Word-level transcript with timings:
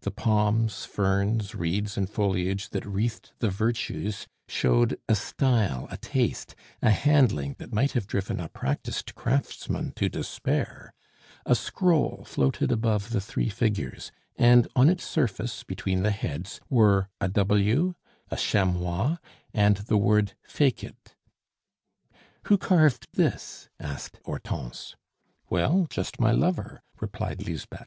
The 0.00 0.10
palms, 0.10 0.84
ferns, 0.84 1.54
reeds, 1.54 1.96
and 1.96 2.10
foliage 2.10 2.70
that 2.70 2.84
wreathed 2.84 3.30
the 3.38 3.48
Virtues 3.48 4.26
showed 4.48 4.98
a 5.08 5.14
style, 5.14 5.86
a 5.92 5.96
taste, 5.96 6.56
a 6.82 6.90
handling 6.90 7.54
that 7.60 7.72
might 7.72 7.92
have 7.92 8.08
driven 8.08 8.40
a 8.40 8.48
practised 8.48 9.14
craftsman 9.14 9.92
to 9.92 10.08
despair; 10.08 10.94
a 11.46 11.54
scroll 11.54 12.24
floated 12.26 12.72
above 12.72 13.10
the 13.10 13.20
three 13.20 13.48
figures; 13.48 14.10
and 14.34 14.66
on 14.74 14.88
its 14.88 15.04
surface, 15.04 15.62
between 15.62 16.02
the 16.02 16.10
heads, 16.10 16.60
were 16.68 17.08
a 17.20 17.28
W, 17.28 17.94
a 18.32 18.36
chamois, 18.36 19.18
and 19.54 19.76
the 19.76 19.96
word 19.96 20.34
fecit. 20.42 21.14
"Who 22.48 22.58
carved 22.58 23.06
this?" 23.12 23.68
asked 23.78 24.18
Hortense. 24.24 24.96
"Well, 25.48 25.86
just 25.88 26.18
my 26.18 26.32
lover," 26.32 26.82
replied 27.00 27.46
Lisbeth. 27.46 27.86